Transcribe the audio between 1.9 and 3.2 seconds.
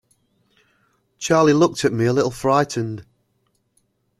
me a little frightened.